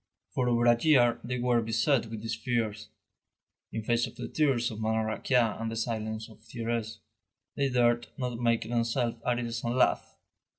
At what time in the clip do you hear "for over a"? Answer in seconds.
0.31-0.81